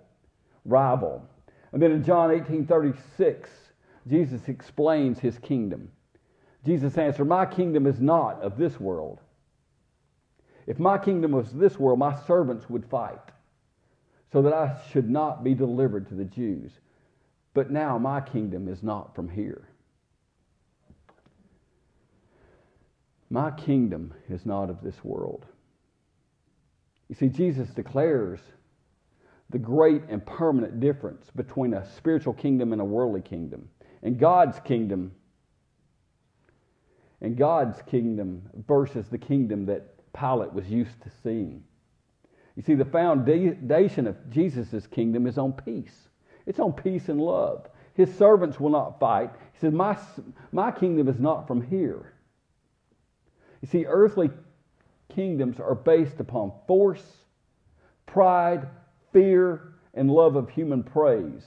rival. 0.64 1.24
And 1.72 1.80
then 1.80 1.92
in 1.92 2.02
John 2.02 2.30
18 2.30 2.66
36, 2.66 3.50
Jesus 4.08 4.48
explains 4.48 5.18
his 5.18 5.38
kingdom. 5.38 5.90
Jesus 6.64 6.98
answered, 6.98 7.26
My 7.26 7.46
kingdom 7.46 7.86
is 7.86 8.00
not 8.00 8.42
of 8.42 8.58
this 8.58 8.80
world. 8.80 9.20
If 10.66 10.78
my 10.78 10.98
kingdom 10.98 11.32
was 11.32 11.52
this 11.52 11.78
world, 11.78 11.98
my 11.98 12.14
servants 12.26 12.68
would 12.68 12.84
fight 12.84 13.20
so 14.32 14.42
that 14.42 14.52
I 14.52 14.78
should 14.90 15.08
not 15.08 15.42
be 15.42 15.54
delivered 15.54 16.08
to 16.08 16.14
the 16.14 16.24
Jews. 16.24 16.72
But 17.54 17.70
now 17.70 17.98
my 17.98 18.20
kingdom 18.20 18.68
is 18.68 18.82
not 18.82 19.14
from 19.14 19.28
here. 19.28 19.67
My 23.30 23.50
kingdom 23.50 24.14
is 24.28 24.46
not 24.46 24.70
of 24.70 24.82
this 24.82 25.04
world. 25.04 25.46
You 27.08 27.14
see, 27.14 27.28
Jesus 27.28 27.68
declares 27.70 28.40
the 29.50 29.58
great 29.58 30.02
and 30.08 30.24
permanent 30.24 30.80
difference 30.80 31.30
between 31.34 31.74
a 31.74 31.86
spiritual 31.96 32.34
kingdom 32.34 32.72
and 32.72 32.80
a 32.80 32.84
worldly 32.84 33.22
kingdom. 33.22 33.68
And 34.02 34.18
God's 34.18 34.60
kingdom 34.60 35.12
and 37.20 37.36
God's 37.36 37.80
kingdom 37.82 38.48
versus 38.66 39.08
the 39.08 39.18
kingdom 39.18 39.66
that 39.66 40.12
Pilate 40.12 40.52
was 40.52 40.68
used 40.68 41.02
to 41.02 41.10
seeing. 41.22 41.64
You 42.56 42.62
see, 42.62 42.74
the 42.74 42.84
foundation 42.84 44.06
of 44.06 44.30
Jesus' 44.30 44.86
kingdom 44.86 45.26
is 45.26 45.38
on 45.38 45.52
peace. 45.52 46.08
It's 46.46 46.60
on 46.60 46.72
peace 46.72 47.08
and 47.08 47.20
love. 47.20 47.68
His 47.94 48.12
servants 48.16 48.60
will 48.60 48.70
not 48.70 49.00
fight. 49.00 49.30
He 49.52 49.58
says, 49.60 49.72
My, 49.72 49.98
my 50.52 50.70
kingdom 50.70 51.08
is 51.08 51.18
not 51.18 51.46
from 51.46 51.62
here. 51.62 52.14
You 53.60 53.68
see, 53.68 53.86
earthly 53.86 54.30
kingdoms 55.14 55.58
are 55.60 55.74
based 55.74 56.20
upon 56.20 56.52
force, 56.66 57.04
pride, 58.06 58.68
fear, 59.12 59.74
and 59.94 60.10
love 60.10 60.36
of 60.36 60.50
human 60.50 60.82
praise. 60.82 61.42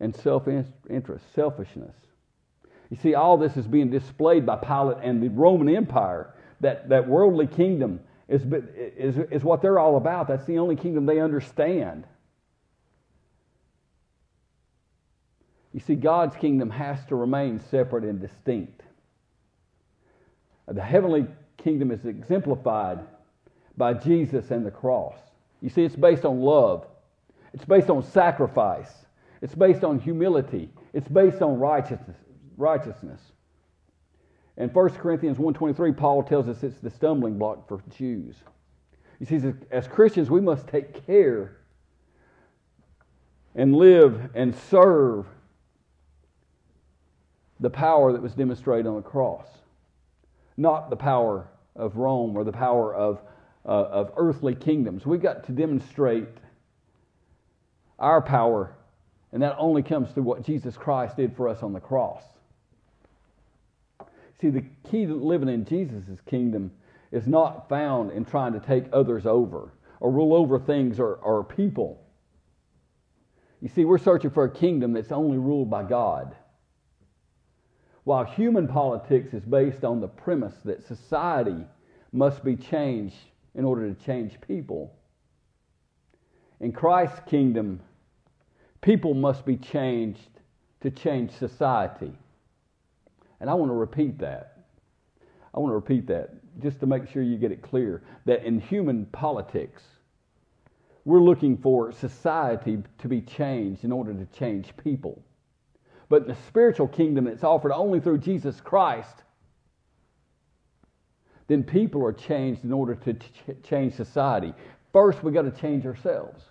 And 0.00 0.14
self 0.16 0.48
interest, 0.48 1.24
selfishness. 1.34 1.94
You 2.90 2.96
see, 2.96 3.14
all 3.14 3.38
this 3.38 3.56
is 3.56 3.66
being 3.66 3.90
displayed 3.90 4.44
by 4.44 4.56
Pilate 4.56 4.98
and 5.02 5.22
the 5.22 5.28
Roman 5.28 5.74
Empire. 5.74 6.34
That, 6.60 6.88
that 6.90 7.08
worldly 7.08 7.46
kingdom 7.46 8.00
is, 8.28 8.42
is, 8.96 9.18
is 9.30 9.42
what 9.42 9.62
they're 9.62 9.78
all 9.78 9.96
about. 9.96 10.28
That's 10.28 10.44
the 10.44 10.58
only 10.58 10.76
kingdom 10.76 11.06
they 11.06 11.20
understand. 11.20 12.06
You 15.72 15.80
see, 15.80 15.94
God's 15.94 16.36
kingdom 16.36 16.70
has 16.70 17.04
to 17.06 17.16
remain 17.16 17.58
separate 17.58 18.04
and 18.04 18.20
distinct. 18.20 18.82
The 20.68 20.82
heavenly 20.82 21.26
kingdom 21.56 21.90
is 21.90 22.04
exemplified 22.04 23.00
by 23.76 23.94
Jesus 23.94 24.50
and 24.50 24.66
the 24.66 24.70
cross. 24.70 25.18
You 25.60 25.70
see, 25.70 25.84
it's 25.84 25.96
based 25.96 26.24
on 26.24 26.40
love, 26.40 26.86
it's 27.52 27.64
based 27.64 27.90
on 27.90 28.02
sacrifice, 28.02 28.90
it's 29.40 29.54
based 29.54 29.84
on 29.84 29.98
humility, 29.98 30.68
it's 30.92 31.08
based 31.08 31.42
on 31.42 31.58
righteousness 31.58 32.16
righteousness. 32.56 33.20
In 34.56 34.68
1 34.68 34.90
Corinthians 34.90 35.38
1.23, 35.38 35.96
Paul 35.96 36.22
tells 36.22 36.48
us 36.48 36.62
it's 36.62 36.78
the 36.78 36.90
stumbling 36.90 37.38
block 37.38 37.68
for 37.68 37.82
Jews. 37.96 38.36
You 39.18 39.26
see, 39.26 39.52
as 39.70 39.86
Christians, 39.86 40.30
we 40.30 40.40
must 40.40 40.66
take 40.68 41.06
care 41.06 41.56
and 43.54 43.74
live 43.74 44.30
and 44.34 44.54
serve 44.70 45.26
the 47.62 47.70
power 47.70 48.12
that 48.12 48.20
was 48.20 48.34
demonstrated 48.34 48.86
on 48.86 48.96
the 48.96 49.02
cross, 49.02 49.46
not 50.56 50.90
the 50.90 50.96
power 50.96 51.48
of 51.76 51.96
Rome 51.96 52.36
or 52.36 52.44
the 52.44 52.52
power 52.52 52.94
of, 52.94 53.22
uh, 53.64 53.68
of 53.68 54.12
earthly 54.16 54.54
kingdoms. 54.54 55.06
We've 55.06 55.22
got 55.22 55.46
to 55.46 55.52
demonstrate 55.52 56.28
our 58.00 58.20
power, 58.20 58.74
and 59.30 59.42
that 59.42 59.54
only 59.58 59.82
comes 59.82 60.10
through 60.10 60.24
what 60.24 60.44
Jesus 60.44 60.76
Christ 60.76 61.16
did 61.16 61.36
for 61.36 61.48
us 61.48 61.62
on 61.62 61.72
the 61.72 61.80
cross. 61.80 62.24
See, 64.40 64.50
the 64.50 64.64
key 64.90 65.06
to 65.06 65.14
living 65.14 65.48
in 65.48 65.64
Jesus' 65.64 66.20
kingdom 66.26 66.72
is 67.12 67.28
not 67.28 67.68
found 67.68 68.10
in 68.10 68.24
trying 68.24 68.54
to 68.54 68.60
take 68.60 68.86
others 68.92 69.24
over 69.24 69.72
or 70.00 70.10
rule 70.10 70.34
over 70.34 70.58
things 70.58 70.98
or, 70.98 71.14
or 71.14 71.44
people. 71.44 72.02
You 73.60 73.68
see, 73.68 73.84
we're 73.84 73.98
searching 73.98 74.30
for 74.32 74.42
a 74.42 74.50
kingdom 74.50 74.92
that's 74.92 75.12
only 75.12 75.38
ruled 75.38 75.70
by 75.70 75.84
God. 75.84 76.34
While 78.04 78.24
human 78.24 78.66
politics 78.66 79.32
is 79.32 79.44
based 79.44 79.84
on 79.84 80.00
the 80.00 80.08
premise 80.08 80.56
that 80.64 80.86
society 80.86 81.64
must 82.12 82.44
be 82.44 82.56
changed 82.56 83.16
in 83.54 83.64
order 83.64 83.92
to 83.92 84.04
change 84.04 84.40
people, 84.40 84.94
in 86.60 86.72
Christ's 86.72 87.20
kingdom, 87.26 87.80
people 88.80 89.14
must 89.14 89.44
be 89.44 89.56
changed 89.56 90.30
to 90.80 90.90
change 90.90 91.32
society. 91.32 92.12
And 93.40 93.50
I 93.50 93.54
want 93.54 93.70
to 93.70 93.74
repeat 93.74 94.18
that. 94.18 94.58
I 95.54 95.58
want 95.58 95.72
to 95.72 95.74
repeat 95.74 96.06
that 96.06 96.30
just 96.60 96.80
to 96.80 96.86
make 96.86 97.08
sure 97.08 97.22
you 97.22 97.36
get 97.36 97.52
it 97.52 97.62
clear 97.62 98.02
that 98.26 98.44
in 98.44 98.60
human 98.60 99.06
politics, 99.06 99.82
we're 101.04 101.20
looking 101.20 101.56
for 101.56 101.92
society 101.92 102.82
to 102.98 103.08
be 103.08 103.20
changed 103.20 103.84
in 103.84 103.92
order 103.92 104.14
to 104.14 104.26
change 104.26 104.76
people. 104.76 105.22
But 106.08 106.22
in 106.22 106.28
the 106.28 106.36
spiritual 106.48 106.88
kingdom 106.88 107.24
that's 107.24 107.44
offered 107.44 107.72
only 107.72 108.00
through 108.00 108.18
Jesus 108.18 108.60
Christ, 108.60 109.22
then 111.48 111.62
people 111.62 112.04
are 112.04 112.12
changed 112.12 112.64
in 112.64 112.72
order 112.72 112.94
to 112.94 113.14
ch- 113.14 113.62
change 113.62 113.94
society. 113.94 114.54
First, 114.92 115.22
we've 115.22 115.34
got 115.34 115.42
to 115.42 115.50
change 115.50 115.86
ourselves. 115.86 116.44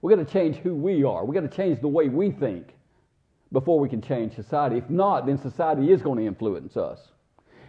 We've 0.00 0.16
got 0.16 0.24
to 0.24 0.32
change 0.32 0.56
who 0.56 0.74
we 0.74 1.04
are. 1.04 1.24
We've 1.24 1.40
got 1.40 1.48
to 1.50 1.56
change 1.56 1.80
the 1.80 1.88
way 1.88 2.08
we 2.08 2.30
think 2.30 2.74
before 3.52 3.80
we 3.80 3.88
can 3.88 4.00
change 4.00 4.34
society. 4.34 4.76
If 4.76 4.88
not, 4.90 5.26
then 5.26 5.38
society 5.38 5.90
is 5.90 6.02
going 6.02 6.18
to 6.18 6.26
influence 6.26 6.76
us. 6.76 7.00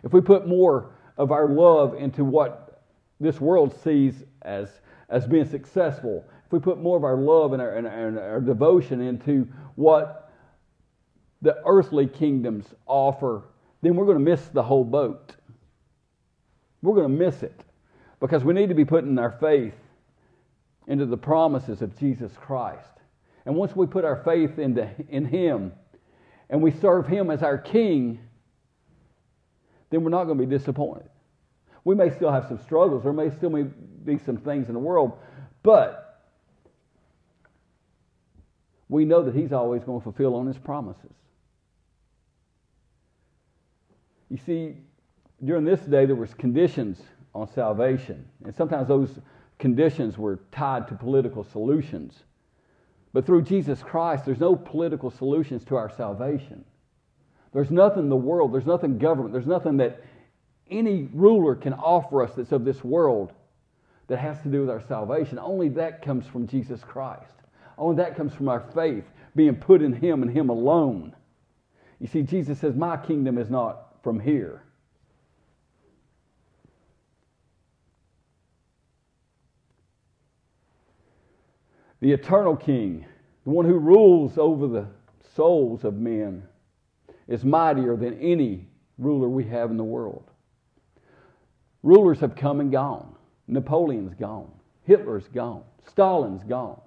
If 0.03 0.13
we 0.13 0.21
put 0.21 0.47
more 0.47 0.91
of 1.17 1.31
our 1.31 1.49
love 1.49 1.95
into 1.95 2.23
what 2.23 2.83
this 3.19 3.41
world 3.41 3.75
sees 3.83 4.23
as, 4.43 4.69
as 5.09 5.25
being 5.27 5.45
successful, 5.45 6.25
if 6.49 6.53
we 6.53 6.59
put 6.59 6.81
more 6.81 6.97
of 6.97 7.03
our 7.03 7.15
love 7.15 7.53
and 7.53 7.61
our, 7.61 7.75
and 7.75 7.85
our, 7.85 8.07
and 8.07 8.17
our 8.17 8.41
devotion 8.41 9.01
into 9.01 9.47
what 9.75 10.31
the 11.43 11.57
earthly 11.63 12.07
kingdoms 12.07 12.65
offer, 12.87 13.43
then 13.83 13.95
we're 13.95 14.05
going 14.05 14.17
to 14.17 14.23
miss 14.23 14.47
the 14.47 14.63
whole 14.63 14.83
boat. 14.83 15.35
We're 16.81 16.95
going 16.95 17.15
to 17.15 17.25
miss 17.25 17.43
it 17.43 17.63
because 18.19 18.43
we 18.43 18.55
need 18.55 18.69
to 18.69 18.73
be 18.73 18.83
putting 18.83 19.19
our 19.19 19.37
faith 19.39 19.75
into 20.87 21.05
the 21.05 21.17
promises 21.17 21.83
of 21.83 21.95
Jesus 21.99 22.31
Christ. 22.35 22.97
And 23.45 23.53
once 23.53 23.75
we 23.75 23.85
put 23.85 24.03
our 24.03 24.23
faith 24.23 24.57
into, 24.57 24.89
in 25.07 25.25
Him 25.25 25.71
and 26.49 26.63
we 26.63 26.71
serve 26.71 27.05
Him 27.05 27.29
as 27.29 27.43
our 27.43 27.59
King, 27.59 28.17
then 29.91 30.03
we're 30.03 30.09
not 30.09 30.23
going 30.23 30.39
to 30.39 30.47
be 30.47 30.57
disappointed. 30.57 31.09
We 31.83 31.93
may 31.93 32.09
still 32.09 32.31
have 32.31 32.47
some 32.47 32.59
struggles, 32.63 33.03
there 33.03 33.13
may 33.13 33.29
still 33.29 33.51
be 33.51 34.17
some 34.25 34.37
things 34.37 34.67
in 34.67 34.73
the 34.73 34.79
world, 34.79 35.13
but 35.61 36.08
we 38.89 39.05
know 39.05 39.23
that 39.23 39.35
He's 39.35 39.53
always 39.53 39.83
going 39.83 39.99
to 39.99 40.03
fulfill 40.03 40.35
on 40.35 40.47
His 40.47 40.57
promises. 40.57 41.13
You 44.29 44.37
see, 44.37 44.77
during 45.43 45.63
this 45.63 45.79
day, 45.81 46.05
there 46.05 46.15
was 46.15 46.33
conditions 46.33 47.01
on 47.33 47.47
salvation, 47.51 48.27
and 48.43 48.53
sometimes 48.55 48.87
those 48.87 49.19
conditions 49.59 50.17
were 50.17 50.39
tied 50.51 50.87
to 50.87 50.95
political 50.95 51.43
solutions. 51.43 52.23
But 53.13 53.25
through 53.25 53.43
Jesus 53.43 53.81
Christ, 53.81 54.25
there's 54.25 54.39
no 54.39 54.55
political 54.55 55.09
solutions 55.09 55.63
to 55.65 55.75
our 55.75 55.89
salvation. 55.89 56.63
There's 57.53 57.71
nothing 57.71 58.03
in 58.03 58.09
the 58.09 58.15
world, 58.15 58.53
there's 58.53 58.65
nothing 58.65 58.97
government, 58.97 59.33
there's 59.33 59.47
nothing 59.47 59.77
that 59.77 60.03
any 60.69 61.09
ruler 61.13 61.55
can 61.55 61.73
offer 61.73 62.23
us 62.23 62.35
that's 62.35 62.51
of 62.51 62.63
this 62.63 62.83
world 62.83 63.33
that 64.07 64.19
has 64.19 64.39
to 64.41 64.49
do 64.49 64.61
with 64.61 64.69
our 64.69 64.81
salvation. 64.81 65.39
Only 65.39 65.69
that 65.69 66.03
comes 66.03 66.27
from 66.27 66.47
Jesus 66.47 66.81
Christ. 66.83 67.38
Only 67.79 67.95
that 67.95 68.17
comes 68.17 68.33
from 68.33 68.49
our 68.49 68.59
faith 68.75 69.05
being 69.35 69.55
put 69.55 69.81
in 69.81 69.93
Him 69.93 70.21
and 70.21 70.31
Him 70.31 70.49
alone. 70.49 71.15
You 71.99 72.07
see, 72.07 72.21
Jesus 72.21 72.59
says, 72.59 72.75
My 72.75 72.97
kingdom 72.97 73.37
is 73.37 73.49
not 73.49 73.95
from 74.03 74.19
here. 74.19 74.63
The 82.01 82.11
eternal 82.11 82.55
King, 82.55 83.05
the 83.43 83.49
one 83.49 83.65
who 83.65 83.77
rules 83.77 84.37
over 84.37 84.67
the 84.67 84.87
souls 85.35 85.83
of 85.83 85.95
men, 85.95 86.43
is 87.27 87.43
mightier 87.43 87.95
than 87.95 88.19
any 88.19 88.67
ruler 88.97 89.27
we 89.29 89.43
have 89.45 89.69
in 89.71 89.77
the 89.77 89.83
world. 89.83 90.29
Rulers 91.83 92.19
have 92.19 92.35
come 92.35 92.59
and 92.59 92.71
gone. 92.71 93.15
Napoleon's 93.47 94.13
gone. 94.13 94.51
Hitler's 94.83 95.27
gone. 95.27 95.63
Stalin's 95.87 96.43
gone. 96.43 96.79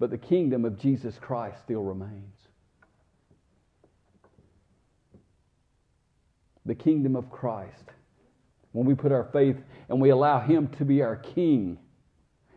But 0.00 0.10
the 0.10 0.18
kingdom 0.18 0.64
of 0.64 0.78
Jesus 0.78 1.18
Christ 1.20 1.58
still 1.62 1.82
remains. 1.82 2.34
The 6.64 6.74
kingdom 6.74 7.14
of 7.14 7.30
Christ. 7.30 7.84
When 8.72 8.86
we 8.86 8.94
put 8.94 9.12
our 9.12 9.28
faith 9.32 9.56
and 9.88 10.00
we 10.00 10.08
allow 10.08 10.40
Him 10.40 10.68
to 10.78 10.84
be 10.86 11.02
our 11.02 11.16
King, 11.16 11.78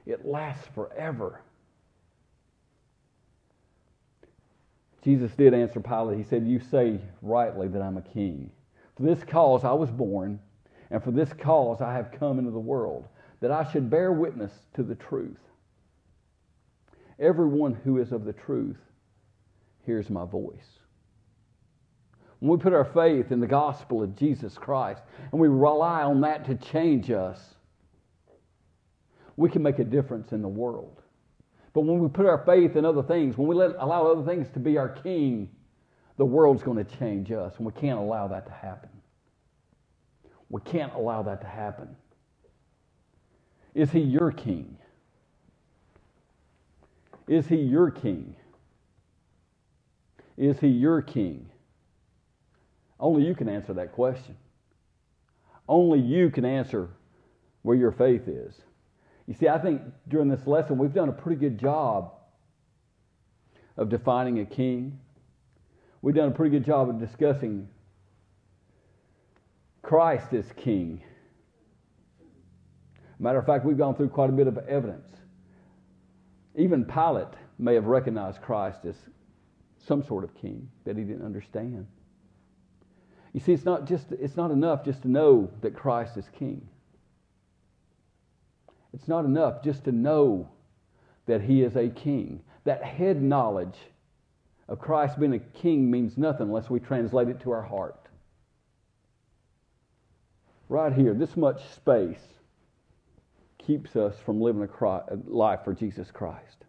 it 0.06 0.26
lasts 0.26 0.66
forever. 0.74 1.42
Jesus 5.04 5.32
did 5.34 5.54
answer 5.54 5.82
Pilate. 5.82 6.18
He 6.18 6.24
said, 6.24 6.48
You 6.48 6.62
say 6.72 7.02
rightly 7.22 7.68
that 7.68 7.82
I'm 7.82 7.98
a 7.98 8.02
king. 8.02 8.52
For 8.96 9.04
this 9.04 9.24
cause 9.26 9.66
I 9.66 9.74
was 9.74 9.90
born 9.90 10.40
and 10.92 11.04
for 11.04 11.12
this 11.12 11.34
cause 11.34 11.82
I 11.82 11.94
have 11.94 12.12
come 12.18 12.40
into 12.40 12.52
the 12.52 12.60
world, 12.60 13.08
that 13.42 13.52
I 13.52 13.70
should 13.70 13.90
bear 13.90 14.14
witness 14.14 14.54
to 14.76 14.84
the 14.84 14.96
truth. 14.96 15.40
Everyone 17.20 17.74
who 17.74 18.00
is 18.00 18.12
of 18.12 18.26
the 18.26 18.34
truth 18.34 18.80
hears 19.86 20.10
my 20.10 20.26
voice. 20.26 20.80
When 22.40 22.52
we 22.52 22.58
put 22.58 22.74
our 22.74 22.86
faith 22.86 23.32
in 23.32 23.40
the 23.40 23.48
gospel 23.48 24.04
of 24.04 24.16
Jesus 24.16 24.58
Christ 24.58 25.02
and 25.32 25.40
we 25.40 25.48
rely 25.48 26.04
on 26.04 26.22
that 26.22 26.46
to 26.46 26.56
change 26.56 27.10
us, 27.10 27.40
we 29.38 29.50
can 29.50 29.64
make 29.64 29.80
a 29.80 29.84
difference 29.84 30.32
in 30.32 30.42
the 30.42 30.48
world. 30.48 31.02
But 31.74 31.82
when 31.82 32.00
we 32.00 32.08
put 32.08 32.26
our 32.26 32.44
faith 32.46 32.76
in 32.76 32.86
other 32.86 33.02
things, 33.02 33.38
when 33.38 33.48
we 33.48 33.56
let, 33.56 33.72
allow 33.80 34.06
other 34.06 34.24
things 34.24 34.48
to 34.54 34.60
be 34.60 34.78
our 34.78 34.90
king, 34.90 35.50
the 36.18 36.26
world's 36.26 36.62
going 36.62 36.84
to 36.84 36.98
change 36.98 37.32
us, 37.32 37.54
and 37.58 37.66
we 37.66 37.72
can't 37.72 37.98
allow 37.98 38.28
that 38.28 38.46
to 38.46 38.52
happen. 38.52 38.90
We 40.50 40.62
can't 40.62 40.94
allow 40.94 41.24
that 41.24 41.42
to 41.42 41.48
happen. 41.48 41.96
Is 43.74 43.90
he 43.90 44.02
your 44.02 44.32
king? 44.32 44.78
Is 47.28 47.48
he 47.48 47.56
your 47.58 47.92
king? 47.92 48.36
Is 50.38 50.60
he 50.60 50.68
your 50.68 51.02
king? 51.02 51.50
Only 53.00 53.26
you 53.26 53.36
can 53.36 53.50
answer 53.50 53.74
that 53.74 53.94
question. 53.94 54.36
Only 55.68 56.00
you 56.00 56.30
can 56.30 56.46
answer 56.46 56.90
where 57.62 57.78
your 57.78 57.92
faith 57.92 58.28
is. 58.28 58.56
You 59.28 59.34
see, 59.34 59.48
I 59.48 59.58
think 59.58 59.82
during 60.08 60.28
this 60.28 60.46
lesson 60.46 60.78
we've 60.78 60.94
done 60.94 61.10
a 61.10 61.14
pretty 61.14 61.40
good 61.40 61.58
job 61.58 62.14
of 63.78 63.90
defining 63.90 64.40
a 64.40 64.46
king. 64.46 65.00
We've 66.02 66.16
done 66.16 66.30
a 66.30 66.32
pretty 66.32 66.52
good 66.52 66.66
job 66.66 66.90
of 66.90 67.00
discussing 67.00 67.70
Christ 69.82 70.34
as 70.34 70.46
king. 70.58 71.02
Matter 73.20 73.40
of 73.40 73.46
fact, 73.46 73.64
we've 73.64 73.78
gone 73.78 73.96
through 73.96 74.10
quite 74.10 74.30
a 74.30 74.34
bit 74.34 74.48
of 74.48 74.58
evidence. 74.58 75.16
Even 76.56 76.86
Pilate 76.86 77.34
may 77.58 77.76
have 77.76 77.86
recognized 77.86 78.42
Christ 78.42 78.86
as 78.86 78.96
some 79.78 80.04
sort 80.04 80.24
of 80.24 80.36
king 80.36 80.70
that 80.86 80.98
he 80.98 81.04
didn't 81.04 81.26
understand. 81.26 81.88
You 83.34 83.40
see, 83.40 83.54
it's 83.54 83.66
not 83.66 83.86
just 83.86 84.12
it's 84.12 84.38
not 84.38 84.52
enough 84.52 84.86
just 84.86 85.02
to 85.02 85.08
know 85.08 85.50
that 85.62 85.74
Christ 85.74 86.18
is 86.18 86.30
king. 86.38 86.68
It's 88.94 89.08
not 89.08 89.26
enough 89.26 89.64
just 89.64 89.86
to 89.86 89.92
know 89.92 90.50
that 91.26 91.42
he 91.42 91.64
is 91.64 91.76
a 91.76 91.90
king. 91.90 92.42
That 92.66 92.84
head 92.84 93.22
knowledge 93.22 93.78
of 94.70 94.80
Christ 94.80 95.20
being 95.20 95.34
a 95.34 95.40
king 95.40 95.90
means 95.90 96.18
nothing 96.18 96.48
unless 96.48 96.70
we 96.70 96.80
translate 96.80 97.28
it 97.28 97.40
to 97.42 97.52
our 97.52 97.64
heart 97.64 98.04
right 100.74 100.94
here, 100.94 101.14
this 101.14 101.38
much 101.38 101.64
space 101.70 102.33
keeps 103.66 103.96
us 103.96 104.16
from 104.26 104.42
living 104.42 104.62
a 104.64 105.18
life 105.26 105.62
for 105.64 105.74
Jesus 105.74 106.12
Christ. 106.12 106.66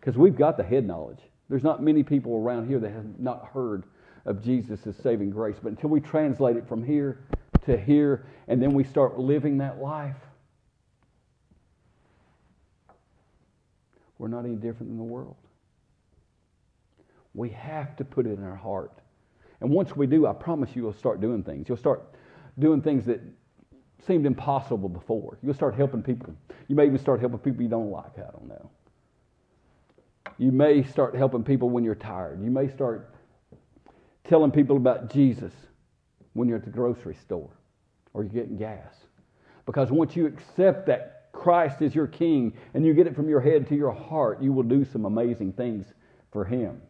Because 0.00 0.16
we've 0.16 0.36
got 0.36 0.56
the 0.56 0.62
head 0.62 0.86
knowledge. 0.86 1.20
There's 1.48 1.62
not 1.62 1.82
many 1.82 2.02
people 2.02 2.36
around 2.36 2.68
here 2.68 2.78
that 2.78 2.90
have 2.90 3.18
not 3.18 3.46
heard 3.52 3.84
of 4.24 4.42
Jesus 4.42 4.80
saving 5.02 5.30
grace. 5.30 5.56
But 5.62 5.70
until 5.70 5.90
we 5.90 6.00
translate 6.00 6.56
it 6.56 6.66
from 6.68 6.84
here 6.84 7.24
to 7.66 7.76
here, 7.76 8.26
and 8.48 8.60
then 8.60 8.72
we 8.74 8.84
start 8.84 9.18
living 9.18 9.58
that 9.58 9.80
life, 9.80 10.16
we're 14.18 14.28
not 14.28 14.44
any 14.44 14.56
different 14.56 14.88
than 14.88 14.98
the 14.98 15.04
world. 15.04 15.36
We 17.34 17.50
have 17.50 17.96
to 17.96 18.04
put 18.04 18.26
it 18.26 18.38
in 18.38 18.44
our 18.44 18.56
heart. 18.56 18.92
And 19.60 19.70
once 19.70 19.96
we 19.96 20.06
do, 20.06 20.26
I 20.26 20.32
promise 20.32 20.70
you, 20.74 20.82
you'll 20.82 20.92
start 20.92 21.20
doing 21.20 21.42
things. 21.42 21.68
You'll 21.68 21.78
start 21.78 22.14
doing 22.58 22.80
things 22.80 23.06
that 23.06 23.20
seemed 24.06 24.26
impossible 24.26 24.88
before. 24.88 25.38
You'll 25.42 25.54
start 25.54 25.74
helping 25.74 26.02
people. 26.02 26.34
You 26.68 26.76
may 26.76 26.86
even 26.86 26.98
start 26.98 27.20
helping 27.20 27.38
people 27.38 27.62
you 27.62 27.68
don't 27.68 27.90
like. 27.90 28.16
I 28.16 28.30
don't 28.30 28.48
know. 28.48 28.70
You 30.38 30.50
may 30.52 30.82
start 30.82 31.14
helping 31.14 31.44
people 31.44 31.70
when 31.70 31.84
you're 31.84 31.94
tired. 31.94 32.42
You 32.42 32.50
may 32.50 32.68
start 32.68 33.14
telling 34.24 34.50
people 34.50 34.76
about 34.76 35.12
Jesus 35.12 35.52
when 36.32 36.48
you're 36.48 36.58
at 36.58 36.64
the 36.64 36.70
grocery 36.70 37.14
store 37.14 37.50
or 38.12 38.24
you're 38.24 38.32
getting 38.32 38.56
gas. 38.56 38.94
Because 39.66 39.90
once 39.90 40.16
you 40.16 40.26
accept 40.26 40.86
that 40.86 41.28
Christ 41.32 41.82
is 41.82 41.94
your 41.94 42.06
King 42.06 42.54
and 42.74 42.84
you 42.84 42.94
get 42.94 43.06
it 43.06 43.14
from 43.14 43.28
your 43.28 43.40
head 43.40 43.68
to 43.68 43.76
your 43.76 43.92
heart, 43.92 44.42
you 44.42 44.52
will 44.52 44.62
do 44.62 44.84
some 44.84 45.04
amazing 45.04 45.52
things 45.52 45.86
for 46.32 46.44
Him. 46.44 46.80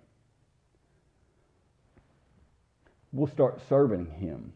We'll 3.13 3.29
start 3.29 3.61
serving 3.69 4.07
Him. 4.07 4.53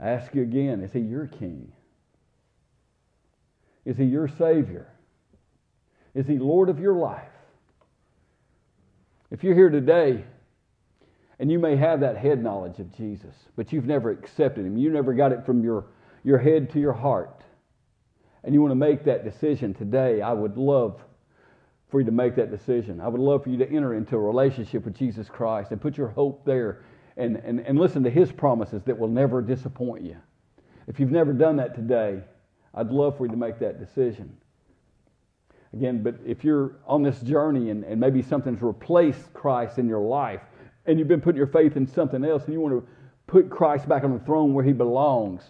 I 0.00 0.10
ask 0.10 0.34
you 0.34 0.42
again 0.42 0.82
is 0.82 0.92
he 0.92 1.00
your 1.00 1.26
king? 1.26 1.72
Is 3.84 3.96
he 3.96 4.04
your 4.04 4.28
Savior? 4.28 4.88
Is 6.14 6.26
he 6.26 6.38
Lord 6.38 6.68
of 6.68 6.80
your 6.80 6.94
life? 6.94 7.28
If 9.30 9.44
you're 9.44 9.54
here 9.54 9.70
today 9.70 10.24
and 11.38 11.50
you 11.50 11.58
may 11.58 11.76
have 11.76 12.00
that 12.00 12.16
head 12.16 12.42
knowledge 12.42 12.78
of 12.78 12.94
Jesus, 12.96 13.34
but 13.54 13.72
you've 13.72 13.86
never 13.86 14.10
accepted 14.10 14.64
him, 14.64 14.76
you 14.76 14.90
never 14.90 15.12
got 15.12 15.32
it 15.32 15.44
from 15.44 15.62
your, 15.62 15.86
your 16.24 16.38
head 16.38 16.70
to 16.70 16.80
your 16.80 16.94
heart, 16.94 17.42
and 18.42 18.54
you 18.54 18.60
want 18.60 18.70
to 18.70 18.76
make 18.76 19.04
that 19.04 19.24
decision 19.24 19.74
today, 19.74 20.22
I 20.22 20.32
would 20.32 20.56
love 20.56 21.00
for 21.90 22.00
you 22.00 22.06
to 22.06 22.12
make 22.12 22.36
that 22.36 22.50
decision. 22.50 23.00
I 23.00 23.08
would 23.08 23.20
love 23.20 23.44
for 23.44 23.50
you 23.50 23.58
to 23.58 23.70
enter 23.70 23.94
into 23.94 24.16
a 24.16 24.20
relationship 24.20 24.84
with 24.84 24.96
Jesus 24.96 25.28
Christ 25.28 25.70
and 25.70 25.80
put 25.80 25.96
your 25.96 26.08
hope 26.08 26.44
there 26.44 26.82
and, 27.16 27.36
and, 27.36 27.60
and 27.60 27.78
listen 27.78 28.02
to 28.04 28.10
His 28.10 28.30
promises 28.32 28.82
that 28.84 28.98
will 28.98 29.08
never 29.08 29.42
disappoint 29.42 30.04
you. 30.04 30.16
If 30.86 31.00
you've 31.00 31.10
never 31.10 31.32
done 31.32 31.56
that 31.56 31.74
today, 31.74 32.20
I'd 32.74 32.90
love 32.90 33.16
for 33.16 33.24
you 33.26 33.30
to 33.32 33.36
make 33.36 33.58
that 33.60 33.80
decision. 33.80 34.36
Again, 35.72 36.02
but 36.02 36.14
if 36.24 36.44
you're 36.44 36.76
on 36.86 37.02
this 37.02 37.20
journey 37.20 37.70
and, 37.70 37.84
and 37.84 38.00
maybe 38.00 38.22
something's 38.22 38.62
replaced 38.62 39.32
Christ 39.34 39.78
in 39.78 39.88
your 39.88 40.00
life, 40.00 40.40
and 40.86 40.98
you've 40.98 41.08
been 41.08 41.20
putting 41.20 41.38
your 41.38 41.48
faith 41.48 41.76
in 41.76 41.86
something 41.86 42.24
else, 42.24 42.44
and 42.44 42.52
you 42.52 42.60
want 42.60 42.74
to 42.74 42.88
put 43.26 43.50
Christ 43.50 43.88
back 43.88 44.04
on 44.04 44.12
the 44.12 44.24
throne 44.24 44.54
where 44.54 44.64
he 44.64 44.72
belongs 44.72 45.42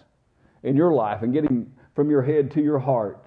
in 0.62 0.76
your 0.76 0.92
life 0.92 1.22
and 1.22 1.32
get 1.32 1.44
him 1.44 1.72
from 1.94 2.10
your 2.10 2.22
head 2.22 2.50
to 2.52 2.62
your 2.62 2.78
heart. 2.78 3.26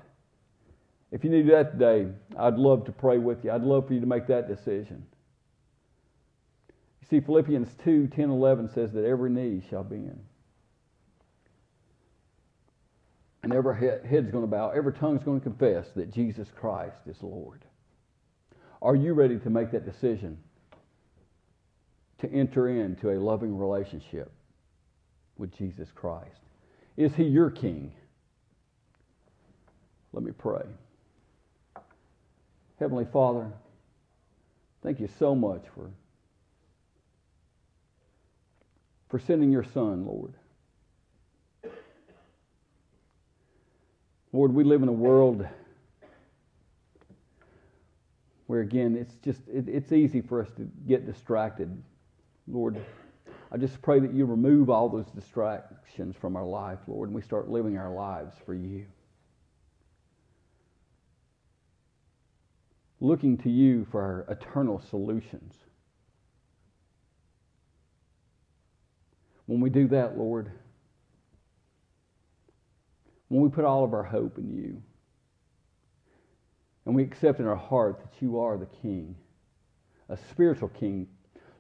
If 1.12 1.24
you 1.24 1.30
need 1.30 1.50
that 1.50 1.74
today, 1.74 2.08
I'd 2.38 2.56
love 2.56 2.86
to 2.86 2.92
pray 2.92 3.18
with 3.18 3.44
you. 3.44 3.52
I'd 3.52 3.64
love 3.64 3.88
for 3.88 3.94
you 3.94 4.00
to 4.00 4.06
make 4.06 4.28
that 4.28 4.48
decision. 4.48 5.06
See, 7.10 7.20
Philippians 7.20 7.70
2 7.84 8.08
10, 8.08 8.30
11 8.30 8.70
says 8.70 8.92
that 8.94 9.06
every 9.06 9.30
knee 9.30 9.64
shall 9.70 9.84
bend. 9.84 10.20
And 13.42 13.54
every 13.54 13.76
head's 13.80 14.30
going 14.32 14.44
to 14.44 14.48
bow, 14.48 14.70
every 14.70 14.94
tongue's 14.94 15.24
going 15.24 15.40
to 15.40 15.44
confess 15.44 15.88
that 15.96 16.14
Jesus 16.14 16.50
Christ 16.56 16.98
is 17.08 17.24
Lord. 17.24 17.64
Are 18.82 18.96
you 18.96 19.14
ready 19.14 19.40
to 19.40 19.50
make 19.50 19.72
that 19.72 19.86
decision 19.86 20.38
to 22.20 22.32
enter 22.32 22.68
into 22.68 23.12
a 23.12 23.18
loving 23.18 23.58
relationship 23.58 24.32
with 25.38 25.58
Jesus 25.58 25.90
Christ? 25.96 26.42
Is 26.98 27.16
he 27.16 27.24
your 27.24 27.50
king? 27.50 27.92
Let 30.12 30.24
me 30.24 30.32
pray. 30.32 30.66
Heavenly 32.80 33.06
Father, 33.12 33.52
thank 34.84 35.00
you 35.00 35.10
so 35.18 35.34
much 35.34 35.64
for, 35.74 35.90
for 39.10 39.20
sending 39.20 39.52
your 39.52 39.64
Son, 39.64 40.06
Lord. 40.06 40.34
Lord, 44.32 44.54
we 44.54 44.64
live 44.64 44.84
in 44.84 44.90
a 44.90 44.94
world 44.94 45.48
where, 48.46 48.62
again, 48.62 48.96
it's 48.96 49.16
just, 49.24 49.42
it, 49.48 49.68
it's 49.68 49.92
easy 49.92 50.22
for 50.22 50.42
us 50.42 50.50
to 50.58 50.70
get 50.88 51.06
distracted. 51.06 51.84
Lord, 52.48 52.84
I 53.52 53.58
just 53.58 53.82
pray 53.82 54.00
that 54.00 54.14
you 54.14 54.26
remove 54.26 54.70
all 54.70 54.90
those 54.90 55.08
distractions 55.08 56.16
from 56.16 56.36
our 56.36 56.46
life, 56.46 56.80
Lord, 56.88 57.10
and 57.10 57.16
we 57.16 57.24
start 57.24 57.50
living 57.50 57.78
our 57.78 57.92
lives 57.92 58.36
for 58.46 58.54
you. 58.54 58.86
Looking 63.02 63.38
to 63.40 63.50
you 63.50 63.88
for 63.90 64.02
our 64.02 64.26
eternal 64.30 64.82
solutions. 64.90 65.56
When 69.50 69.62
we 69.62 69.72
do 69.72 69.88
that, 69.88 70.16
Lord, 70.16 70.52
when 73.30 73.42
we 73.42 73.50
put 73.50 73.66
all 73.66 73.84
of 73.84 73.96
our 73.96 74.04
hope 74.04 74.38
in 74.38 74.56
you, 74.56 74.80
and 76.86 76.94
we 76.94 77.02
accept 77.02 77.40
in 77.40 77.48
our 77.48 77.56
heart 77.56 78.00
that 78.00 78.22
you 78.22 78.40
are 78.40 78.60
the 78.60 78.68
King, 78.68 79.16
a 80.08 80.18
spiritual 80.30 80.68
King, 80.68 81.08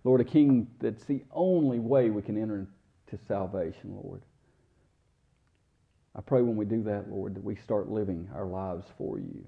Lord, 0.03 0.21
a 0.21 0.23
King 0.23 0.67
that's 0.79 1.03
the 1.05 1.23
only 1.31 1.79
way 1.79 2.11
we 2.11 2.21
can 2.21 2.39
enter 2.39 2.67
into 3.07 3.25
salvation, 3.25 3.99
Lord. 4.03 4.21
I 6.15 6.21
pray 6.21 6.43
when 6.43 6.57
we 6.57 6.65
do 6.65 6.83
that, 6.83 7.09
Lord, 7.09 7.33
that 7.33 7.43
we 7.43 7.55
start 7.55 7.89
living 7.89 8.29
our 8.35 8.45
lives 8.45 8.85
for 8.99 9.17
you. 9.17 9.43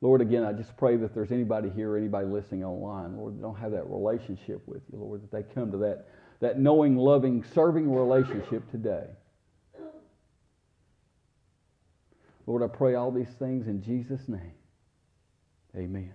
Lord, 0.00 0.20
again, 0.20 0.42
I 0.42 0.52
just 0.52 0.76
pray 0.76 0.96
that 0.96 1.14
there's 1.14 1.30
anybody 1.30 1.70
here, 1.70 1.96
anybody 1.96 2.26
listening 2.26 2.64
online, 2.64 3.16
Lord, 3.16 3.36
that 3.36 3.42
don't 3.42 3.58
have 3.58 3.70
that 3.70 3.86
relationship 3.86 4.66
with 4.66 4.82
you, 4.92 4.98
Lord, 4.98 5.22
that 5.22 5.30
they 5.30 5.44
come 5.54 5.70
to 5.70 5.78
that, 5.78 6.08
that 6.40 6.58
knowing, 6.58 6.96
loving, 6.96 7.44
serving 7.54 7.92
relationship 7.92 8.68
today. 8.70 9.06
Lord, 12.46 12.62
I 12.62 12.66
pray 12.66 12.94
all 12.94 13.12
these 13.12 13.32
things 13.38 13.68
in 13.68 13.82
Jesus' 13.82 14.28
name. 14.28 14.54
Amen. 15.76 16.12